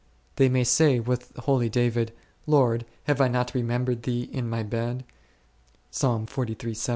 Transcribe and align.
They 0.37 0.49
may 0.49 0.63
say 0.63 0.99
with 0.99 1.31
holy 1.37 1.69
David, 1.69 2.11
Lord, 2.47 2.87
have 3.03 3.21
I 3.21 3.27
not 3.27 3.53
remembered 3.53 4.01
Thee 4.01 4.27
in 4.33 4.49
my 4.49 4.63
bed 4.63 5.05
h? 5.95 6.89